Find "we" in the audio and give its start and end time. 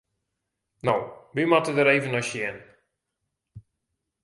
1.35-1.43